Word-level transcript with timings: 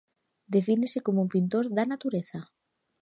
Defínese 0.55 0.99
como 1.05 1.19
un 1.25 1.29
pintor 1.35 1.65
da 1.77 1.83
natureza. 1.91 2.39